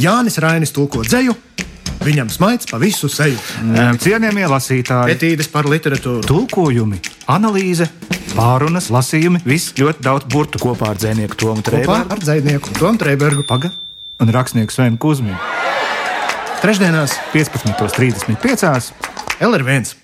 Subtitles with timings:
[0.00, 1.34] Jānis Rainis tulko dzēju,
[2.04, 3.38] viņam smaids pa visu seju.
[4.02, 6.22] Cienījamie lasītāji, Etīdes par literatūru.
[6.28, 7.00] tulkojumi,
[7.32, 7.88] analīze,
[8.36, 10.60] pārunas, lasījumi, viss ļoti daudz burtu.
[10.62, 12.12] Kopā ar dzinieku Tomu Trēbergu.
[12.12, 13.46] ar dzinieku Tomu Trēbergu.
[13.48, 13.72] Paga
[14.20, 15.36] un rakstnieku Svenu Kusminu.
[16.62, 18.92] Trešdienās 15.35.
[19.40, 19.94] LR1.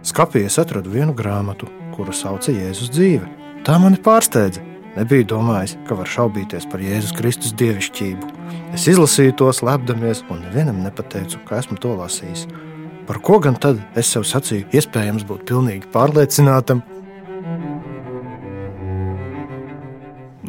[0.00, 3.26] Skapī es atradu vienu grāmatu, kuru sauca Jēzus dzīve.
[3.66, 4.62] Tā mani pārsteidza.
[4.96, 8.30] Nebiju domājis, ka var šaubīties par Jēzus Kristus dievišķību.
[8.74, 12.46] Es izlasīju to slepdamies, un nevienam nepateicu, ka esmu to lasījis.
[13.06, 16.80] Par ko gan tad es sev sacīju, iespējams būt pilnīgi pārliecinātam?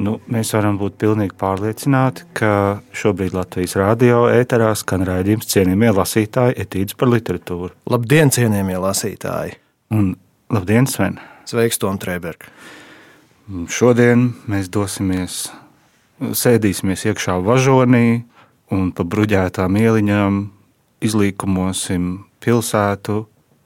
[0.02, 6.58] Nu, mēs varam būt pilnīgi pārliecināti, ka šobrīd Latvijas radio ēterā skan raidījums cienījamie lasītāji
[6.64, 7.76] etīdes par literatūru.
[7.92, 9.58] Labdien, cienījamie lasītāji!
[9.94, 10.14] Un
[10.54, 11.20] labdien, Sven!
[11.46, 12.48] Sveiks, Tom Trēberg!
[13.70, 15.44] Šodien mēs dosimies,
[16.22, 18.22] sēdīsimies iekšā važonī
[18.74, 20.40] un pa bruģētām ieliņām
[21.06, 22.08] izlīkumosim
[22.42, 23.20] pilsētu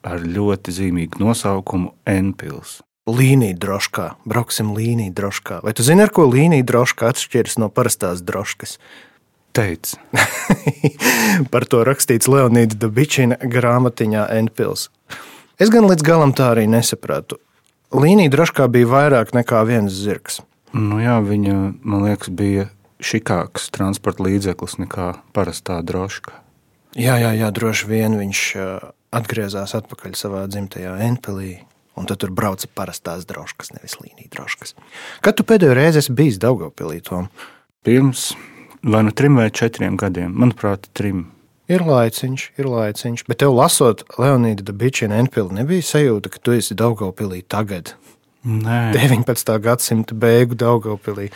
[0.06, 2.82] ar ļoti zīmīgu nosaukumu Enpils.
[3.06, 5.60] Līnija droškā, brauksim līnija droškā.
[5.62, 8.80] Vai tu zini, ar ko līnija droškā atšķiras no parastās droškas?
[9.54, 9.94] Teic,
[11.54, 14.90] Par to rakstīts Leonīda Dabičina grāmatiņā Enpils.
[15.62, 17.38] Es gan līdz galam tā arī nesapratu.
[17.94, 20.42] Līnija droškā bija vairāk nekā viens zirgs.
[20.74, 21.54] nu jā, viņa,
[21.86, 22.66] man liekas, bija
[23.06, 26.34] šikāks transporta līdzeklis nekā parastā droška.
[26.98, 28.68] Jā, jā, jā droši vien viņš ā,
[29.14, 31.62] atgriezās atpakaļ savā dzimtajā Enpilī.
[31.96, 34.76] Un tad tur brauca parastās droškas, nevis līnija droškas.
[35.24, 37.30] Kad tu pēdējo reizi esi bijis Daugopilī, Tom?
[37.88, 38.34] Pirms
[38.84, 41.30] vai nu trim vai četriem gadiem, manuprāt, trim.
[41.72, 46.78] Ir laiciņš, ir laiciņš, bet tev lasot Leonīda Dabičina Enpili, nebija sajūta, ka tu esi
[46.78, 47.96] Daugopilī tagad,
[48.46, 49.58] Nē, 19.
[49.58, 51.32] gadsimta beigu Daugopilī.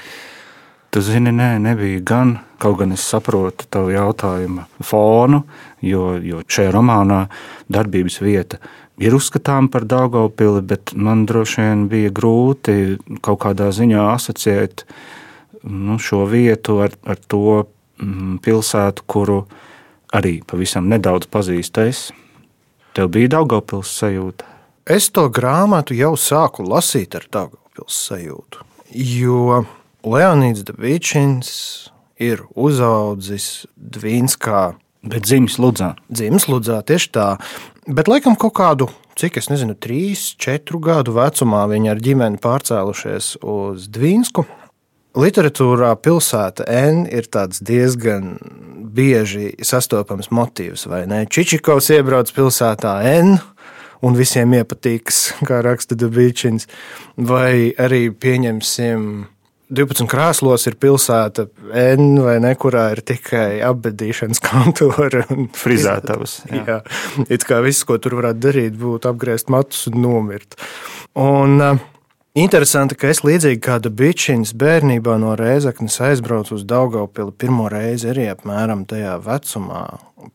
[0.93, 2.35] Tu zini, nē, nebija gan.
[2.61, 5.39] Kaut gan es saprotu tavu jautājumu fonu,
[5.81, 7.23] jo, jo šajā romānā
[7.71, 8.59] darbības vieta
[8.99, 14.85] ir uzskatāms par Daugopili, bet man droši vien bija grūti kaut kādā ziņā asociēt
[15.63, 19.41] nu, šo vietu ar, ar to mm, pilsētu, kuru
[20.15, 22.09] arī pavisam nedaudz pazīstu es.
[22.97, 24.47] Tev bija Daugopils sajūta.
[24.89, 29.63] Es to grāmatu jau sāku lasīt ar Daugopils sajūtu, jo
[30.03, 31.49] Leonīds Dabičins
[32.19, 35.93] ir uzaudzis Dvīnskā Bet dzimis Ludzā.
[36.11, 37.27] Dzimsludzā tieši tā.
[37.87, 43.37] Bet laikam kaut kādu, cik es nezinu, trīs, četru gadu vecumā viņi ar ģimeni pārcēlušies
[43.39, 44.43] uz Dvīnsku.
[45.19, 48.35] Literatūrā pilsēta N ir diezgan
[48.93, 51.23] bieži sastopams motīvs, vai ne?
[51.25, 53.39] Čičikovs iebrauc pilsētā N.
[54.03, 56.67] Un visiem iepatīks, kā raksta Dabīčins.
[57.15, 59.27] Vai arī pieņemsim
[59.69, 61.45] 12 krēslos ir pilsēta
[61.77, 66.63] N vai ne, kurā ir tikai apbedīšanas kontora un Frizētavas, jā.
[66.65, 66.79] Jā.
[67.29, 70.57] it kā viss, ko tur varētu darīt, būtu apgriezt matus un nomirt.
[71.19, 71.81] Un uh,
[72.39, 78.25] interesanti, ka es līdzīgi kā Dabičins bērnībā no Rēzaknes aizbraucu uz Daugavpili pirmo reizi arī
[78.31, 79.83] apmēram tajā vecumā,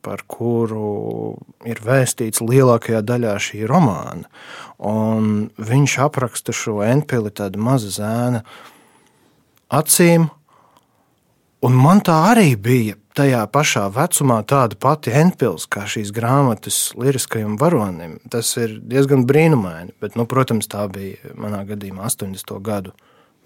[0.07, 4.31] par kuru ir vēstīts lielākajā daļā šī romāna.
[4.79, 8.45] Un viņš apraksta šo Enpili tādu mazu zēnu
[9.73, 10.29] acīm.
[11.65, 17.55] Un man tā arī bija tajā pašā vecumā tāda pati Enpils kā šīs grāmatas liriskajam
[17.61, 18.19] varonim.
[18.31, 22.57] Tas ir diezgan brīnumaini, bet, nu, protams, tā bija manā gadījumā 80.
[22.65, 22.95] gadu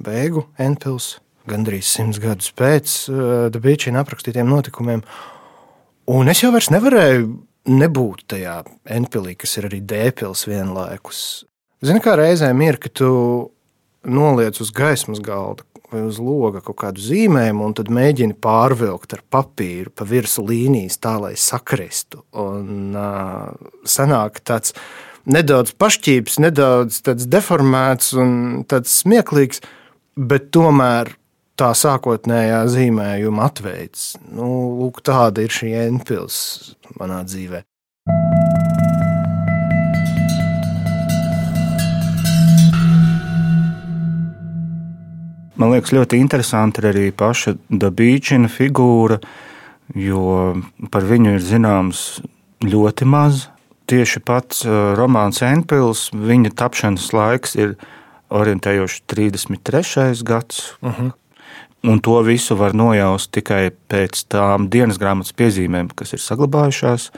[0.03, 1.19] beigu Enpils,
[1.49, 3.21] gandrīz simts gadus pēc uh,
[3.53, 5.05] Dabīčina aprakstītiem notikumiem.
[6.09, 7.29] Un es jau vairs nevarēju
[7.69, 8.63] nebūt tajā
[8.97, 11.23] Enpilī, kas ir arī Dēpils vienlaikus.
[11.85, 13.11] Zini, kā reizēm ir, ka tu
[14.09, 19.23] noliec uz gaismas galda vai uz loga kaut kādu zīmējumu, un tad mēģini pārvilkt ar
[19.33, 22.23] papīru pa virsmu līnijas, tā lai sakristu.
[22.37, 23.55] Un uh,
[23.89, 24.75] sanāk tāds
[25.29, 28.37] nedaudz pašķīps, nedaudz deformēts un
[28.69, 29.65] tāds smieklīgs,
[30.19, 31.15] bet tomēr
[31.59, 34.13] tā sākotnējā zīmējuma atveids.
[34.31, 34.49] Nu,
[34.79, 36.39] lūk, tāda ir šī Enpils
[37.01, 37.65] manā dzīvē.
[45.59, 49.19] Man liekas, ļoti interesanti ir arī paša Dabīčina figūra,
[49.99, 50.55] jo
[50.93, 52.03] par viņu ir zināms
[52.63, 53.49] ļoti maz.
[53.89, 54.67] tieši pats
[54.99, 57.77] romāns Enpils, viņa tapšanas laiks ir
[58.29, 60.23] orientējoši 33.
[60.23, 60.77] gads.
[60.83, 61.13] Uh -huh.
[61.83, 67.11] Un to visu var nojaust tikai pēc tām dienas grāmatas piezīmēm, kas ir saglabājušās,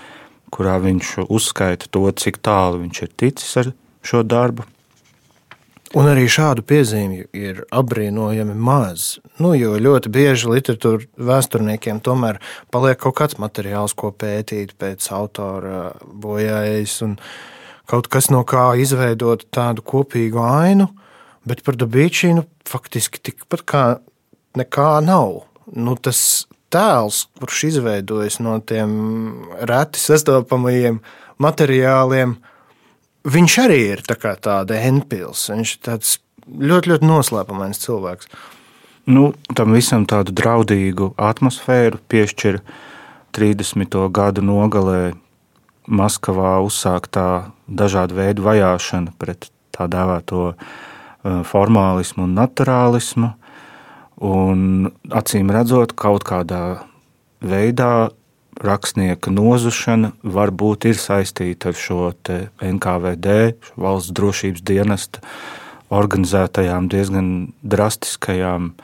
[0.52, 3.72] kurā viņš uzskaita to, cik tālu viņš ir ticis ar
[4.02, 4.62] šo darbu.
[5.98, 9.16] Un arī šādu piezīmju ir apbrīnojami maz.
[9.42, 12.38] Nu, jo ļoti bieži literatūra vēsturniekiem tomēr
[12.70, 17.16] paliek kaut kāds materiāls, ko pētīt pēc autora bojājas, un
[17.90, 20.86] kaut kas no kā izveidot tādu kopīgu ainu.
[21.42, 23.84] Bet par Dabīčīnu faktiski tikpat kā
[24.60, 25.40] nekā nav.
[25.74, 28.92] Nu, tas tēls, kurš izveidojas no tiem
[29.66, 31.00] reti sastopamajiem
[31.42, 32.36] materiāliem,
[33.24, 35.48] viņš arī ir tā tāda enpils.
[35.52, 38.30] Viņš ir tāds ļoti, ļoti noslēpumains cilvēks.
[39.10, 42.60] Nu, tam visam tādu draudīgu atmosfēru piešķir
[43.36, 43.98] 30.
[44.12, 45.14] gadu nogalē
[45.90, 50.52] Maskavā uzsāktā dažādu veidu vajāšana pret tā dēvēto
[51.20, 53.34] Eh, formālismu un naturālismu.
[54.24, 56.80] Un, acīm redzot, kaut kādā
[57.44, 58.08] veidā
[58.64, 62.12] rakstnieka nozušana varbūt ir saistīta ar šo
[62.60, 63.36] NKVD,
[63.66, 65.24] šo valsts drošības dienesta
[65.90, 67.30] organizētajām, diezgan
[67.66, 68.74] drastiskajām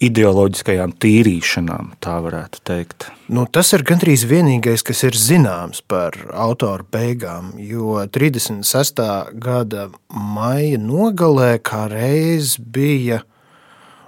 [0.00, 3.10] ideoloģiskajām tīrīšanām, tā varētu teikt.
[3.28, 7.52] Nu, tas ir gandrīz vienīgais, kas ir zināms par autora beigām.
[7.60, 9.02] Jo 36.
[9.36, 13.20] gada maija nogalē kā reiz bija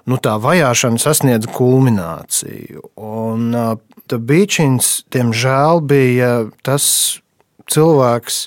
[0.09, 2.89] nu, tā vajāšana sasniedza kulmināciju.
[2.97, 3.53] Un
[4.19, 6.31] Bīčins, diemžēl, bija
[6.67, 6.87] tas
[7.73, 8.47] cilvēks,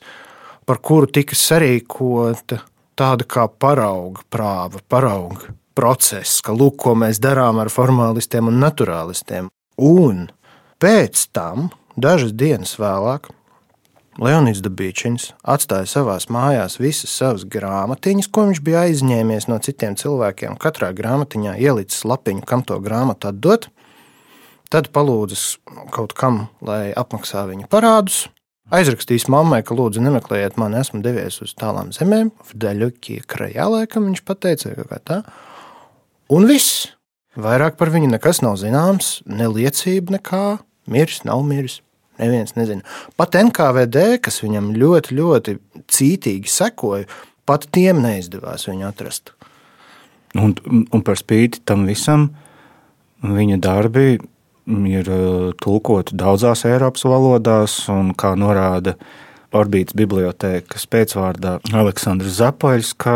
[0.66, 2.62] par kuru tika sarīkota
[2.98, 9.50] tāda kā parauga prāva, parauga process, ka lūk, ko mēs darām ar formālistiem un naturālistiem.
[9.82, 10.28] Un
[10.80, 11.70] pēc tam,
[12.00, 13.28] dažas dienas vēlāk,
[14.16, 20.56] Leonīds Dabīčins atstāja savās mājās visas savas grāmatiņas, ko viņš bija aizņēmies no citiem cilvēkiem.
[20.56, 23.68] Katrā grāmatiņā ielicis lapiņu, kam to grāmatu atdot.
[24.74, 25.58] Tad palūdzis
[25.94, 28.26] kaut kam, lai apmaksā viņa parādus.
[28.74, 34.24] Aizrakstījis mammai, ka lūdzu nemeklējiet mani, esmu devies uz tālām zemēm, Vdaļukie krajā, laikam viņš
[34.26, 35.22] pateica, ka tā.
[36.34, 36.88] Un viss.
[37.36, 40.44] Vairāk par viņu nekas nav zināms, ne liecība, nekā
[40.88, 41.82] miris, nav miris.
[42.16, 42.80] Neviens nezina.
[43.20, 45.58] Pat NKVD, kas viņam ļoti, ļoti
[45.92, 47.10] cītīgi sekoja,
[47.46, 49.34] pat tiem neizdevās viņu atrast.
[50.40, 52.30] Un, un par spīti tam visam,
[53.20, 54.16] viņa darbi
[54.66, 58.96] ir uh, tulkoti daudzās Eiropas valodās, un kā norāda
[59.56, 63.16] Orbītas bibliotēkas pēcvārdā Aleksandrs Zapoļs, ka,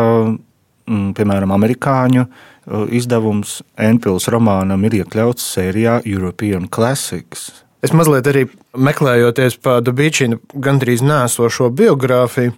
[0.88, 2.28] mm, piemēram, amerikāņu
[2.70, 7.48] Uh, izdevums Enpils romānam ir iekļauts sērijā European Classics.
[7.82, 8.44] Es mazliet arī
[8.78, 12.54] meklējoties pa Dabīčinu gandrīz nēsošo biogrāfiju,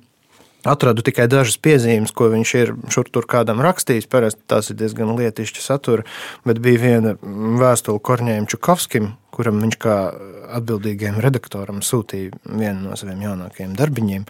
[0.68, 4.10] atradu tikai dažas piezīmes, ko viņš ir šur tur kādam rakstījis.
[4.12, 6.06] Parasti tās ir diezgan lietišķa satura,
[6.48, 7.16] bet bija viena
[7.62, 9.98] vēstule Korņējam Čukovskim, kuram viņš kā
[10.60, 14.26] atbildīgajam redaktoram sūtīja vienu no saviem jaunākajiem darbiņiem.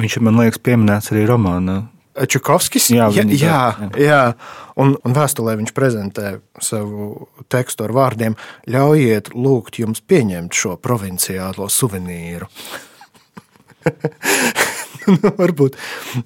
[0.00, 1.84] Viņš ir, man liekas, pieminēts arī romānā.
[2.14, 2.92] Čukovskis.
[2.94, 3.60] Jā, jā, jā,
[3.98, 4.20] jā.
[4.78, 8.36] Un, un vēstulē viņš prezentē savu tekstu ar vārdiem:
[8.70, 12.46] Ļaujiet, lūgt jums pieņemt šo provinciālo suvenīru.
[15.20, 15.78] nu, varbūt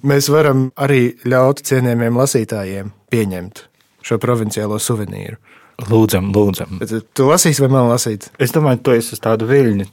[0.07, 3.63] mēs varam arī ļaut cienījamiem lasītājiem pieņemt
[4.05, 5.39] šo provinciālo suvenīru.
[5.89, 6.79] Lūdzam, lūdzam.
[6.81, 8.27] Bet tu lasīsi vai man lasīt?
[8.41, 9.87] Es domāju, tu esi uz tādu viļņu.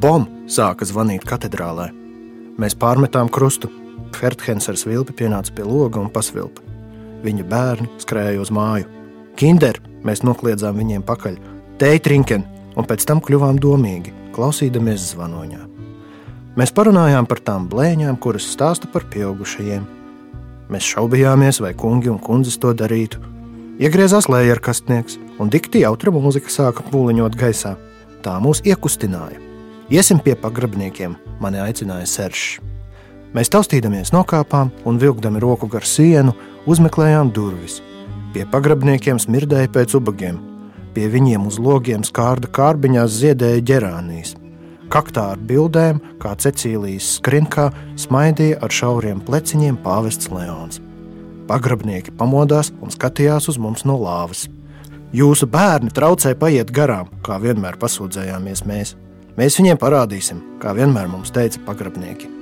[0.00, 1.90] Bom sāka zvanīt katedrālē.
[2.60, 3.68] Mēs pārmetām krustu.
[4.16, 6.69] Ferthensers vilpi pienāca pie loga un pasvilpa.
[7.24, 8.88] Viņa bērni skrēja uz māju.
[9.36, 9.80] Kinder!
[10.04, 11.36] Mēs nokliedzām viņiem pakaļ.
[11.80, 12.46] Teitrinken!
[12.78, 15.66] Un pēc tam kļuvām domīgi, klausīdamies zvanoņā.
[16.56, 19.84] Mēs parunājām par tām blēņām, kuras stāsta par pieaugušajiem.
[20.70, 23.20] Mēs šaubījāmies, vai kungi un kundzes to darītu.
[23.80, 27.76] Iegriezās lējerkastnieks, un dikti jautra mūzika sāka pūliņot gaisā.
[28.24, 29.40] Tā mūs iekustināja.
[29.90, 32.60] Iesim pie pagrabniekiem, mani aicināja Seršs.
[33.34, 36.34] Mēs taustīdamies nokāpām un vilkdami roku gar sienu,
[36.68, 37.80] uzmeklējām durvis.
[38.34, 40.38] Pie pagrabniekiem smirdēja pēc ubagiem,
[40.94, 44.36] pie viņiem uz logiem skārda kārbiņās ziedēja ģerānijas.
[44.90, 47.68] Kaktā ar bildēm, kā Cecīlijas skrinkā,
[48.00, 50.80] smaidīja ar šauriem pleciņiem pāvests Leons.
[51.50, 54.48] Pagrabnieki pamodās un skatījās uz mums no lāvas.
[55.14, 58.96] Jūsu bērni traucē paiet garām, kā vienmēr pasūdzējāmies mēs.
[59.38, 62.39] Mēs viņiem parādīsim, kā vienmēr mums teica pagrabnieki.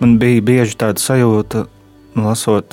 [0.00, 1.66] Man bija bieži tāda sajūta,
[2.16, 2.72] lasot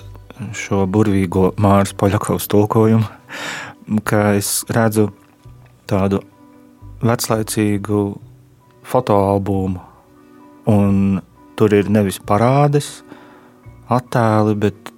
[0.55, 3.03] šo burvīgo Māras Poļakovas tulkojumu,
[4.07, 5.09] ka es redzu
[5.91, 6.21] tādu
[7.03, 8.03] veclaicīgu
[8.87, 9.81] fotoalbumu,
[10.71, 11.19] un
[11.59, 13.01] tur ir nevis parādes,
[13.91, 14.93] attēli, bet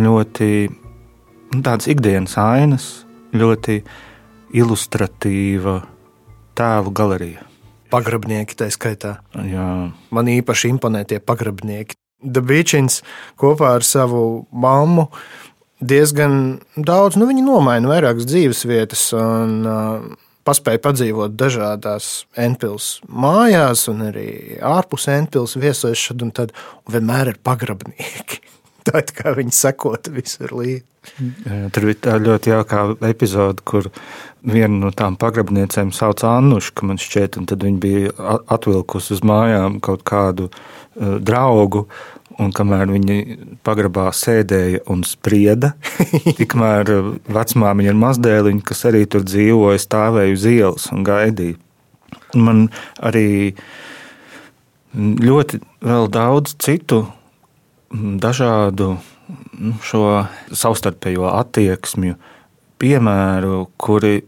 [0.00, 2.86] ļoti nu, tādas ikdienas ainas,
[3.36, 3.82] ļoti
[4.56, 5.82] ilustratīva
[6.56, 7.44] tēlu galerija.
[7.92, 9.18] Pagrabnieki tā skaitā.
[9.46, 9.68] Jā.
[10.14, 11.98] Man īpaši imponē tie pagrabnieki.
[12.26, 13.02] Dabīčins
[13.38, 15.10] kopā ar savu mammu
[15.84, 20.06] diezgan daudz, nu, viņi nomaina vairākas dzīves vietas un uh,
[20.46, 24.28] paspēja padzīvot dažādās Enpils mājās un arī
[24.64, 26.54] ārpus Enpils viesojas šad un tad,
[26.86, 28.40] un vienmēr ir pagrabnieki.
[28.86, 30.84] Tā kā viņi sekota visur līdzi.
[31.72, 33.88] Tur bija tā ļoti jauka epizode, kur
[34.46, 38.12] viena no tām pagrabniecēm sauc Annušu, man šķiet, un tad viņa bija
[38.52, 41.86] atvilkusi uz mājām kaut kādu uh, draugu.
[42.36, 45.70] Un kamēr viņi pagrabā sēdēja un sprieda,
[46.40, 46.90] tikmēr
[47.32, 51.56] vecmāmiņa ar mazdēliņu, kas arī tur dzīvoja, stāvēja uz ielas un gaidīja.
[52.36, 52.66] Man
[53.00, 53.54] arī
[54.96, 55.62] ļoti
[56.12, 57.06] daudz citu
[58.22, 58.96] dažādu
[59.58, 62.16] nu, šo savstarpējo attieksmju
[62.80, 64.20] piemēru, kuri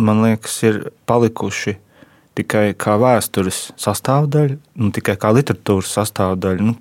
[0.00, 1.76] man liekas, ir palikuši
[2.38, 6.68] tikai kā vēstures sastāvdaļa, nu, tikai kā literatūras sastāvdaļa.
[6.70, 6.76] Nu,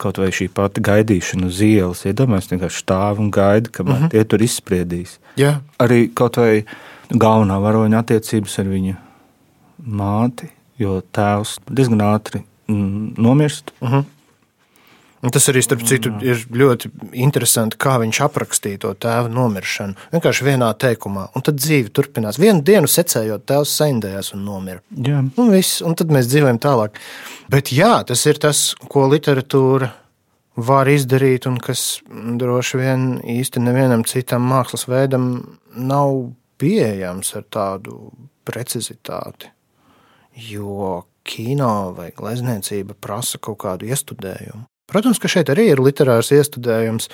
[0.00, 4.06] kaut vai šī pati gaidīšana uz ielas, iedomājieties, vienkārši stāv un gaida, kamēr uh mhm.
[4.06, 4.10] -huh.
[4.14, 5.18] tie tur izspriedīs.
[5.36, 5.60] Jā.
[5.78, 6.64] Arī kaut vai
[7.10, 8.96] galvenā varoņa attiecības ar viņu
[9.84, 10.48] māti,
[10.78, 13.72] jo tēvs diezgan ātri mm, nomirst.
[13.80, 14.08] Uh mhm.
[15.20, 16.88] Un tas arī, starp citu, ir ļoti
[17.20, 19.98] interesanti, kā viņš aprakstīja to tēva nomiršanu.
[20.14, 22.38] Vienkārši vienā teikumā, un tad dzīve turpinās.
[22.40, 24.80] Vienu dienu secējot, tēvs saindējās un nomira.
[24.96, 25.20] Jā.
[25.20, 26.96] Un, viss, un tad mēs dzīvojam tālāk.
[27.52, 29.90] Bet jā, tas ir tas, ko literatūra
[30.60, 35.30] var izdarīt, un kas droši vien īsti nevienam citam mākslas veidam
[35.76, 36.16] nav
[36.60, 38.08] pieejams ar tādu
[38.48, 39.52] precizitāti.
[40.48, 44.69] Jo kino vai glezniecība prasa kaut kādu iestudējumu.
[44.90, 47.06] Protams, ka šeit arī ir literārs iestudējums,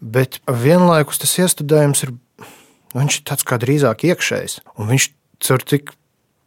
[0.00, 2.14] bet vienlaikus tas iestudējums ir,
[2.96, 4.62] nu, ir tāds kā drīzāk iekšējs.
[4.80, 5.10] Un viņš
[5.44, 5.92] caur tik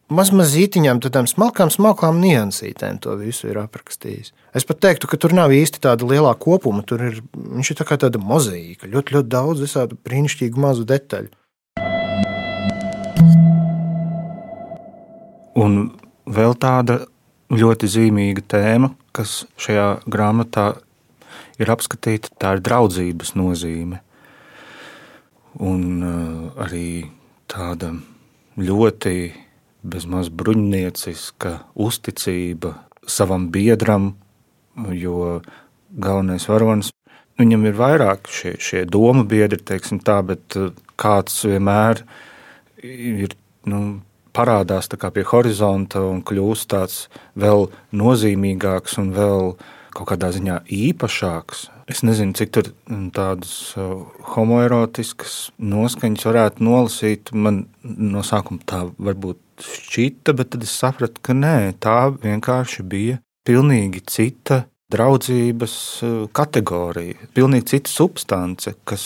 [0.09, 4.33] maz mazītiņām, tādām smalkām, smalkām niansītēm to visu ir aprakstījis.
[4.57, 6.81] Es pat teiktu, ka tur nav īsti tāda lielā kopuma.
[6.87, 11.29] Tur ir, viņš ir tā kā tāda mozaīka, ļoti, ļoti daudz visādu brīnišķīgu mazu detaļu.
[15.55, 15.75] Un
[16.27, 17.05] vēl tāda
[17.53, 20.73] ļoti zīmīga tēma, kas šajā grāmatā
[21.61, 24.01] ir apskatīta, tā ir draudzības nozīme.
[25.63, 27.07] Un uh, arī
[27.51, 27.93] tāda
[28.59, 29.15] ļoti
[29.85, 32.73] bezmaz bruņnieciska uzticība
[33.07, 34.15] savam biedram,
[34.91, 35.39] jo
[35.95, 36.91] galvenais varonis
[37.39, 42.03] viņam ir vairāk šie, šie domu biedri, teiksim tā, bet uh, kāds vienmēr
[42.83, 43.37] ir
[43.69, 44.01] nu,
[44.35, 49.55] parādās pie horizonta un kļūst tāds vēl nozīmīgāks un vēl
[49.95, 51.69] kaut kādā ziņā īpašāks.
[51.87, 57.31] Es nezinu, cik tur mm, tādas uh, homoerotiskas noskaņas varētu nolasīt.
[57.31, 63.19] Man no sākuma tā varbūt šķita, bet tad es sapratu, ka nē, tā vienkārši bija
[63.45, 64.63] pilnīgi cita
[64.95, 65.75] draudzības
[66.05, 69.05] eh, kategorija, pilnīgi cita substance, kas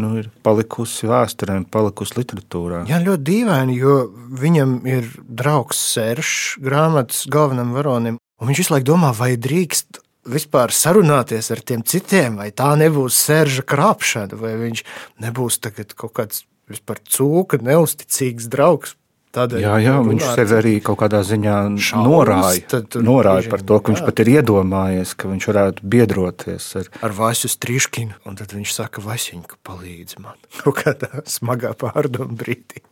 [0.00, 2.84] nu, ir palikusi vēsturē, palikusi literatūrā.
[2.90, 3.96] Jā, ļoti dīvaini, jo
[4.40, 10.72] viņam ir draugs Sēršs, grāmatas galvenam varonim, un viņš visu laiku domā, vai drīkst vispār
[10.74, 14.84] sarunāties ar tiem citiem, vai tā nebūs sērža krāpšana, vai viņš
[15.24, 15.60] nebūs
[15.96, 18.94] kaut kāds vispār cūka, neusticīgs draugs.
[19.30, 23.78] Tādēļ, jā, jā viņš sev arī kaut kādā ziņā šaus, norāja, tad, norāja par to,
[23.78, 23.94] ka jā.
[23.94, 28.18] viņš pat ir iedomājies, ka viņš varētu biedroties ar, ar Vasu Strīškinu.
[28.26, 30.34] Un tad viņš saka, Vasiņka, palīdzi man
[30.64, 32.82] kaut kādā smagā pārdomu brīdī.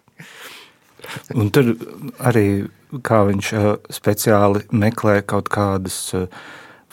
[1.34, 1.74] Un tur
[2.30, 2.46] arī
[3.02, 3.52] kā viņš
[3.98, 6.00] speciāli meklē kaut kādus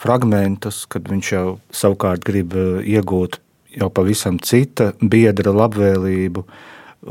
[0.00, 3.38] fragmentus, kad viņš jau savukārt grib iegūt
[3.76, 6.42] jau pavisam cita biedra labvēlību.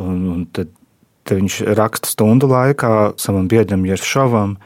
[0.04, 0.74] Un, un tad
[1.34, 4.58] viņš raksta stundu laikā savam biedram Jeršovam.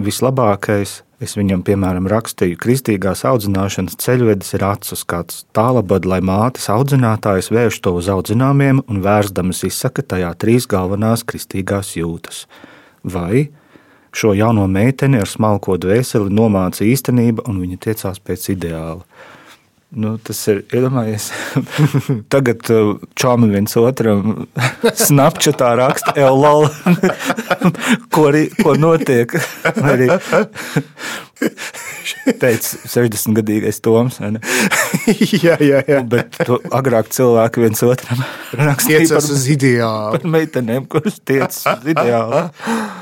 [0.00, 7.50] Vislabākais, es viņam, piemēram, rakstīju, kristīgās audzināšanas ceļvedis ir acis kāds tālabad, lai mātes audzinātājs
[7.52, 12.46] vērš to uz audzināmiem un vērsdamas izsaka tajā trīs galvenās kristīgās jūtas.
[13.04, 13.50] Vai
[14.12, 19.04] šo jauno meiteni ar smalko dvēseli nomāca īstenība un viņa tiecās pēc ideāla.
[19.92, 21.26] Nu, tas ir iedomājies.
[22.32, 24.46] Tagad uh, čāmi viens otram
[25.06, 26.64] snapčatā raksta LOL,
[28.14, 29.36] ko, arī, ko notiek.
[29.76, 30.08] Arī
[32.40, 34.16] teica 60-gadīgais Toms.
[34.22, 36.00] jā, jā, jā.
[36.08, 38.24] Bet to, agrāk cilvēki viens otram
[38.56, 40.16] rakstīja par, uz ideālu.
[40.16, 42.46] Par meitenēm, kuras tiecas uz ideālu.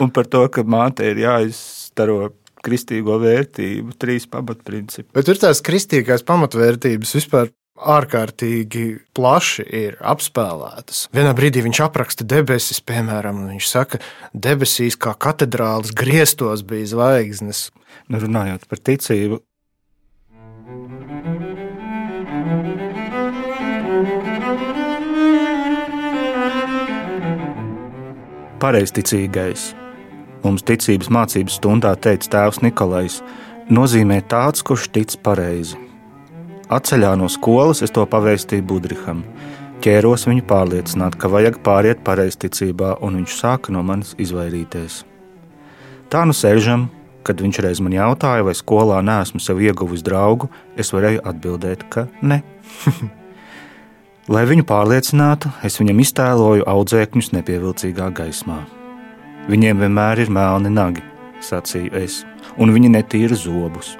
[0.02, 2.32] Un par to, ka māte ir jāizstaro
[2.64, 5.10] kristīgo vērtību, trīs pamatprincipi.
[5.16, 7.50] Bet tur tās kristīgās pamatvērtības vispār
[7.80, 8.84] ārkārtīgi
[9.16, 11.06] plaši ir apspēlētas.
[11.16, 16.92] Vienā brīdī viņš apraksta debesis, piemēram, un viņš saka, ka debesīs kā katedrālis griestos bija
[16.92, 17.68] zvaigznes.
[18.10, 19.40] Nu, runājot par ticību.
[28.60, 29.70] Pareizticīgais
[30.44, 33.18] Mums ticības mācības stundā teica tēvs Nikolais,
[33.68, 35.76] nozīmē tāds, kurš tic pareizi.
[36.70, 39.24] Atceļā no skolas es to pavēstīju Budriham.
[39.84, 45.02] Ķēros viņu pārliecināt, ka vajag pāriet pareizticībā, un viņš sāka no manis izvairīties.
[46.12, 46.88] Tā nu sēžam,
[47.26, 52.08] kad viņš reiz man jautāja, vai skolā neesmu sev ieguvis draugu, es varēju atbildēt, ka
[52.22, 52.42] ne.
[54.34, 58.62] Lai viņu pārliecinātu, es viņam iztēloju audzēkņus nepievilcīgā gaismā.
[59.50, 61.02] Viņiem vienmēr ir melni nagi,
[61.42, 62.20] sacīju es,
[62.54, 63.96] un viņi netīra zobus.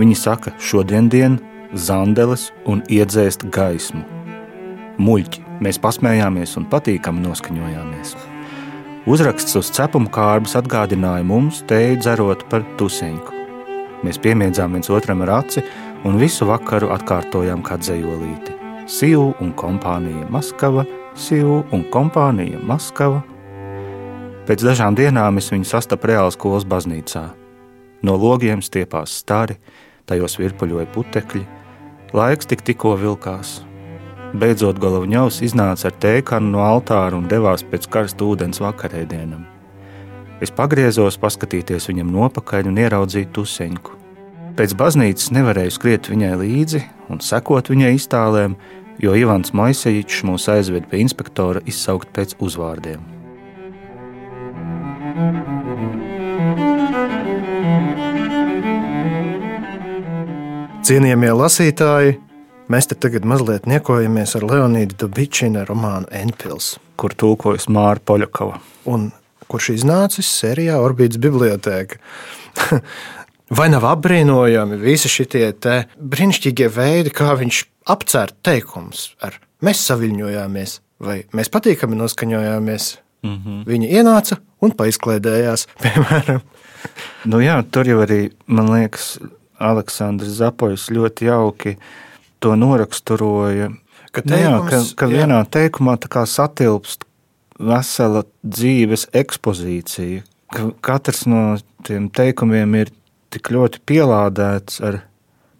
[0.00, 1.36] Viņi saka, šodien dien
[1.76, 4.00] zandeles un iedzēst gaismu.
[4.96, 8.16] Muļķi, mēs pasmējāmies un patīkami noskaņojāmies.
[9.06, 13.36] Uzraksts uz cepuma kārbas atgādināja mums teju dzerot par tuseņku.
[14.00, 15.60] Mēs piemiedzām viens otram ar aci
[16.08, 18.56] un visu vakaru atkārtojām kā dzējolīti.
[18.88, 20.88] Sīvu un kompānija Maskava,
[21.20, 23.20] Sīvu un kompānija Maskava,
[24.46, 27.24] Pēc dažām dienām es viņu sastapu reāli skolas baznīcā.
[28.06, 29.56] No logiem stiepās stari,
[30.06, 31.42] tajos virpuļoja putekļi,
[32.14, 33.56] laiks tik tikko vilkās.
[34.36, 39.42] Beidzot, Golovņovs iznāca ar tēkanu no altāra un devās pēc karsta ūdens vakarēdienam.
[40.44, 43.98] Es pagriezos, paskatīties viņam nopakaļ un ieraudzīju tuseņku.
[44.56, 48.54] Pēc baznīcas nevarēju skriet viņai līdzi un sekot viņai iztālēm,
[49.02, 53.15] jo Ivans Maisejičs mūs aizved pie inspektora izsaukt pēc uzvārdiem.
[60.86, 62.18] Cienījamie lasītāji,
[62.68, 68.60] mēs te tagad mazliet niekojamies ar Leonīdu Dabičina romānu Enpils, kur tulkojas Māra Poļakova.
[68.92, 69.08] Un
[69.48, 71.98] kurš iznācis sērijā Orbītas bibliotēka.
[73.56, 77.62] Vai nav apbrīnojami visi šie brīnišķīgie veidi, kā viņš
[77.96, 83.05] apcērt teikumus ar mēs saviņojāmies, vai mēs patīkami noskaņojāmies?
[83.26, 83.64] Mm -hmm.
[83.66, 86.40] Viņa ienāca un paizklēdējās, piemēram.
[87.24, 89.18] nu jā, tur jau arī, man liekas,
[89.58, 91.76] Aleksandrs Zapoļs ļoti jauki
[92.40, 93.70] to noraksturoja.
[94.12, 95.18] Ka, teikums, nu jā, ka, ka jā.
[95.18, 97.04] vienā teikumā satilpst
[97.58, 100.22] vesela dzīves ekspozīcija.
[100.54, 102.92] Ka katrs no tiem teikumiem ir
[103.34, 105.00] tik ļoti pielādēts ar,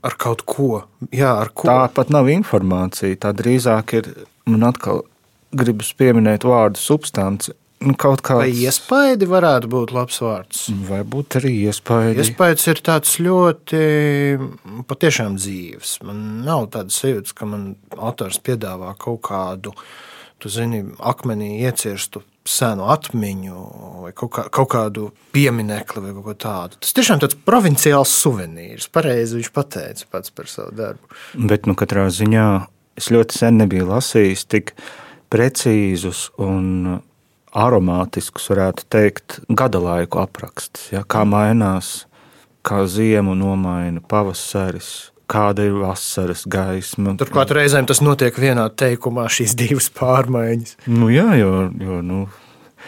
[0.06, 0.84] ar kaut ko.
[1.10, 1.68] Jā, ar ko.
[1.68, 3.16] Tā pat nav informācija.
[3.20, 4.10] Tā drīzāk ir,
[4.46, 5.04] man atkal
[5.56, 8.44] gribas pieminēt vārdu substance nu, kaut kāds.
[8.44, 10.66] Vai iespaidi varētu būt labs vārds?
[10.88, 12.20] Varbūt arī iespaidi.
[12.22, 13.82] Iespējas ir tāds ļoti
[14.88, 15.98] patiešām dzīves.
[16.06, 19.74] Man nav tādas sajūtas, ka man autors piedāvā kaut kādu,
[20.42, 23.62] tu zini, akmenī iecirstu senu atmiņu
[24.04, 26.78] vai kaut, kā, kaut kādu pieminekli vai kaut ko tādu.
[26.82, 28.86] Tas tiešām tāds provinciāls suvenīrs.
[28.94, 31.10] Pareizi viņš pateica pats par savu darbu.
[31.34, 32.46] Bet, nu, katrā ziņā
[32.96, 34.76] es ļoti sen nebiju lasījis tik
[35.36, 37.00] precīzus un
[37.56, 40.90] aromātiskus, varētu teikt, gada laiku apraksts.
[40.94, 42.06] Ja, kā mainās,
[42.66, 47.16] kā ziemu nomaina pavasaris, kāda ir vasaras gaisma.
[47.20, 50.76] Turklāt reizēm tas notiek vienā teikumā, šīs divas pārmaiņas.
[50.90, 52.20] Nu, jā, jo, jo nu,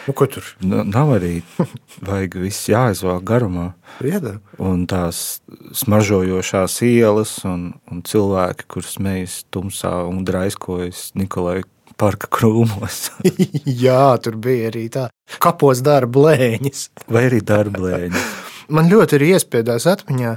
[0.05, 0.45] nu, ko tur?
[0.63, 1.39] Nav arī
[2.09, 3.71] vajag viss jāizvāk garumā.
[4.05, 4.37] Jēdā.
[4.61, 5.41] Un tās
[5.81, 11.63] smaržojošās ielas un, un cilvēki, kurus mēs tumsā un draiskojas Nikolai
[11.99, 13.09] parka krūmos.
[13.85, 15.07] Jā, tur bija arī tā.
[15.43, 16.85] Kapos darba blēņas.
[17.11, 18.29] Vai arī darba blēņas.
[18.75, 20.35] Man ļoti ir iespiedās atmiņā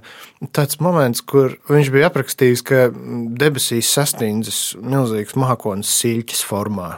[0.57, 2.87] tāds moments, kur viņš bija aprakstījis, ka
[3.43, 6.95] debesīs sasniedzis milzīgs mākonis siļķis formā.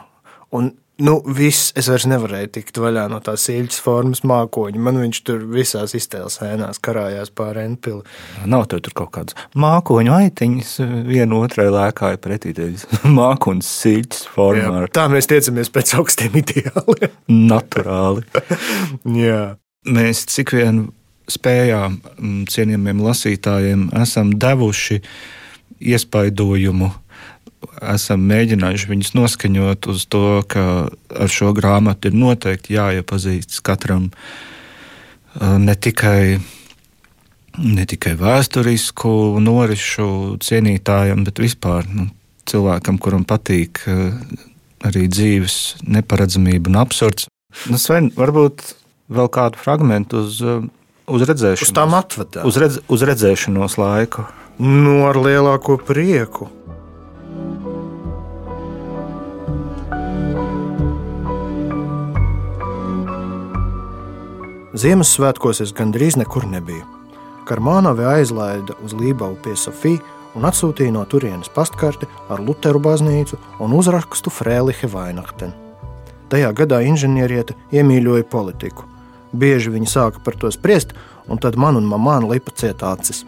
[0.55, 4.79] Un Nu, viss, es vairs nevarēju tikt vaļā no tās īļķis formas mākoņa.
[4.79, 8.05] Man viņš tur visās iztēles ēnās karājās pāri Enpili.
[8.47, 10.71] Nav tur kaut kādas mākoņu aitiņas,
[11.09, 12.55] viena otrai lēkāja pretī.
[13.19, 14.85] Mākoņas siļķis formā.
[14.85, 17.19] Jā, tā mēs tiecamies pēc augstiem ideāliem.
[17.51, 18.23] Naturāli.
[19.25, 19.41] Jā.
[19.85, 20.85] Mēs cik vien
[21.29, 25.01] spējām mm, cienījamiem lasītājiem esam devuši
[25.91, 26.93] iespaidojumu
[27.93, 34.09] esam mēģinājuši viņus noskaņot uz to, ka ar šo grāmatu ir noteikti jāiepazīstas katram
[35.39, 36.39] ne tikai,
[37.59, 39.11] ne tikai vēsturisku
[39.43, 42.09] norisu cienītājam, bet vispār nu,
[42.47, 43.83] cilvēkam, kuram patīk
[44.85, 47.29] arī dzīves neparedzamība un absurds.
[47.71, 48.63] Nu, Sven, varbūt
[49.11, 51.69] vēl kādu fragment uz, uz redzēšanos.
[51.69, 52.47] Uz tām atvedām.
[52.49, 54.27] Uz, redz, uz redzēšanos laiku.
[54.61, 56.49] Nu, ar lielāko prieku.
[64.75, 66.83] Ziemassvētkos es gandrīz nekur nebiju.
[67.47, 70.03] Karmānovi aizlaida uz Lībavu pie Sofijas
[70.35, 75.55] un atsūtīja no turienes pastkarti ar Lutheru baznīcu un uzrakstu Frēlihe Vainakten.
[76.27, 78.83] Tajā gadā inženieriete iemīļoja politiku.
[79.31, 80.91] Bieži viņa sāka par to spriest,
[81.31, 83.23] un tad man un mamāna lipa ciet acis.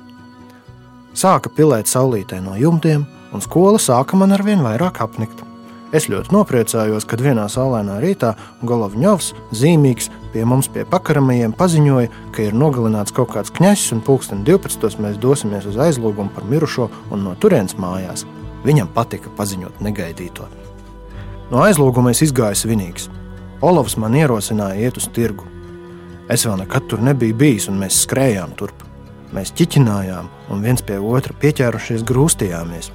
[1.15, 5.46] Sāka pilēt saulītē no jumtiem, un skola sāka man ar vien vairāk apnikt.
[5.95, 8.33] Es ļoti nopriecājos, kad vienā saulainā rītā
[8.67, 14.43] Golovņovs, zīmīgs, pie mums pie pakaramajiem paziņoja, ka ir nogalināts kaut kāds kņazs un pulksten
[14.47, 14.99] 12.
[14.99, 18.25] mēs dosimies uz aizlūgumu par mirušo un no turienes mājās.
[18.67, 20.49] Viņam patika paziņot negaidīto.
[21.53, 23.07] No aizlūguma es izgāju svinīgs.
[23.63, 25.47] Olavs man ierosināja iet uz tirgu.
[26.27, 28.83] Es vēl nekad tur nebiju bijis, un mēs skrējām turp.
[29.31, 32.91] Mēs ķiķinājām, un viens pie otra pieķērušies grūstījāmies.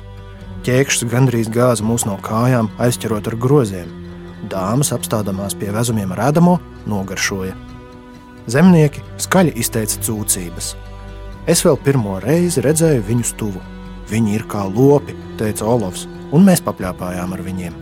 [0.63, 3.89] Ķēkšs gandrīz gāza mūs no kājām, aizķerot ar groziem.
[4.47, 7.57] Dāmas apstādamās pie vezumiem redzamo, nogaršoja.
[8.47, 10.69] Zemnieki skaļi izteica cūcības.
[11.51, 13.63] Es vēl pirmo reizi redzēju viņus tuvu.
[14.13, 17.75] Viņi ir kā lopi, teica Olovs, un mēs papļāpājām ar viņiem.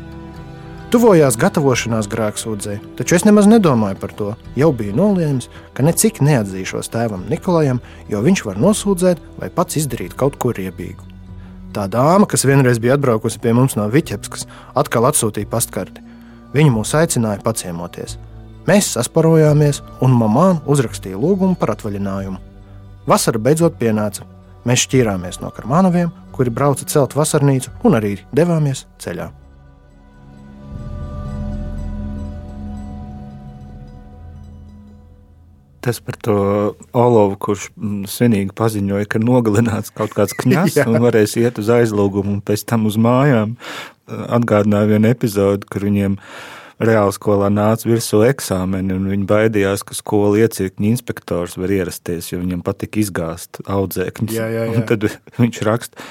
[0.90, 4.30] Tuvojās gatavošanās grēksūdzei, taču es nemaz nedomāju par to.
[4.56, 10.16] Jau biju nolēmis, ka necik neatzīšos tēvam Nikolajam, jo viņš var nosūdzēt vai pats izdarīt
[10.16, 11.09] kaut ko riebīgu.
[11.70, 16.02] Tā dāma, kas vienreiz bija atbraukusi pie mums no Viķepskas, atkal atsūtīja pastkarti.
[16.50, 18.16] Viņa mūs aicināja paciemoties.
[18.66, 22.40] Mēs sasparojāmies, un mamā uzrakstīja lūgumu par atvaļinājumu.
[23.06, 24.26] Vasara beidzot pienāca.
[24.66, 29.30] Mēs šķīrāmies no karmānaviem, kuri brauca celt vasarnīcu, un arī devāmies ceļā.
[35.80, 36.36] Tas par to
[36.92, 42.36] Olovu, kurš mm, svinīgi paziņoja, ka nogalināts kaut kāds kņazs un varēs iet uz aizlūgumu
[42.36, 43.56] un pēc tam uz mājām.
[44.10, 46.18] Atgādināja vienu epizodi, kur viņiem
[46.80, 52.40] reāli skolā nāca virsū eksāmeni, un viņi baidījās, ka skolu iecirkņu inspektors var ierasties, jo
[52.40, 54.36] viņam patika izgāzt audzēkņus.
[54.36, 54.76] Jā, jā, jā.
[54.76, 55.08] Un tad
[55.40, 56.08] viņš raksta,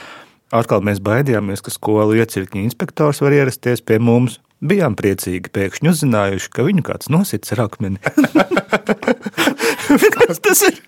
[0.56, 4.40] atkal mēs baidījāmies, ka skolu iecirkņu inspektors var ierasties pie mums.
[4.60, 8.02] Bijām priecīgi, pēkšņi uzzinājuši, ka viņu kāds nosits ar akmeni.
[9.90, 10.80] Kas tas ir?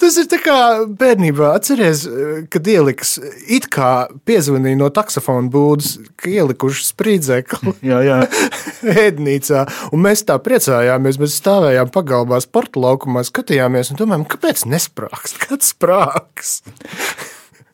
[0.00, 0.58] Tas ir kā
[0.98, 1.50] bērnībā.
[1.58, 2.04] Atcerieties,
[2.52, 3.16] kad ieliks
[3.52, 3.90] it kā
[4.28, 8.18] piezvanīja no taksofona būdas, ka ielikuši sprīdzekli jā, jā.
[9.06, 9.64] ēdnīcā.
[9.92, 11.20] Un mēs tā priecājāmies.
[11.22, 15.36] Mēs stāvējām pagalbā, sporta laukumā, skatījāmies un domājām, kāpēc nesprāgs?
[15.42, 16.58] Kāds sprāgs?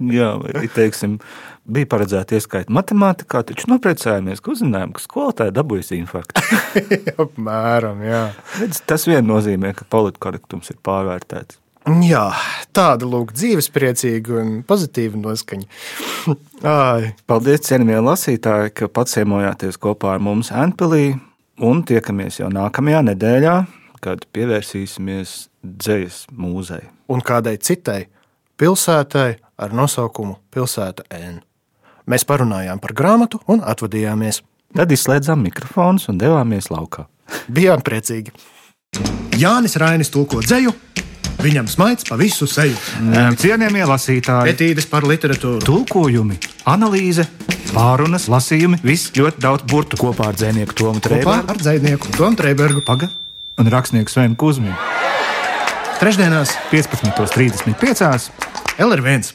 [0.02, 1.20] Jā, vai teiksim,
[1.64, 6.44] bija paredzēta ieskaita matemātikā, taču nopriecājāmies, ka uzzinājām, ka skolotāja dabūjusi infarktu.
[7.24, 8.22] Apmēram, jā.
[8.60, 11.58] Redz, tas vien nozīmē, ka politkorektums ir pārvērtēts.
[12.06, 12.28] Jā,
[12.70, 16.36] tāda lūk, dzīvespriecīga un pozitīva noskaņa.
[17.26, 21.16] Paldies, cienījamie lasītāji, ka paciemojāties kopā ar mums Antpilī
[21.62, 23.56] un tiekamies jau nākamajā nedēļā,
[24.02, 26.84] kad pievērsīsimies dzējas mūzei.
[27.10, 28.04] Un kādai citai
[28.62, 31.42] pilsētai ar nosaukumu Pilsēta N.
[32.10, 34.42] Mēs parunājām par grāmatu un atvadījāmies.
[34.76, 37.06] Tad izslēdzām mikrofonus un devāmies laukā.
[37.52, 38.32] Bijām priecīgi.
[39.40, 40.72] Jānis Rainis tulko dzēju.
[41.42, 42.76] Viņam smaids pa visu seju.
[43.40, 45.64] Cienījamie lasītāji, Etīdes par literatūru.
[45.66, 46.36] tulkojumi,
[46.70, 47.24] analīze,
[47.72, 52.38] pārunas, lasījumi, viss ļoti daudz burtu kopā ar dzinieku Tomu Kopā Trēbergu ar dzēnieku Tomu
[52.38, 52.84] Trēbergu.
[52.86, 53.10] Paga
[53.58, 54.76] un rakstnieku Svenu Kuzminu.
[55.98, 58.30] Trešdienās 15.35.
[58.78, 59.32] LR1.